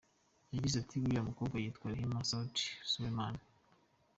[0.53, 3.35] Yagize ati “Uriya mukobwa yitwa Rehema Sudi Suleiman.